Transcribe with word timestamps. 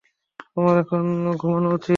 তোমার 0.47 0.75
এখন 0.77 1.03
ঘুমানো 1.37 1.69
উচিত। 1.69 1.89